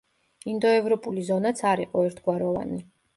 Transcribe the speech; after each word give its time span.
ინდოევროპული 0.53 1.25
ზონაც 1.27 1.61
არ 1.73 1.83
იყო 1.83 2.05
ერთგვაროვანი. 2.09 2.81